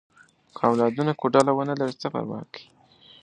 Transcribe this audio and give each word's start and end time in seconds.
که 0.55 0.61
اولادونه 0.69 1.11
کوډله 1.19 1.51
ونه 1.55 1.73
لري، 1.79 1.95
څه 2.01 2.07
پروا 2.13 2.39
کوي؟ 2.53 2.65